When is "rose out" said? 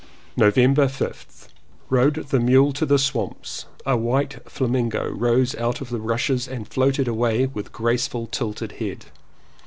5.07-5.79